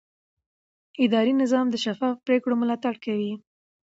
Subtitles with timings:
[1.05, 3.33] اداري نظام د شفافو پریکړو ملاتړ کوي.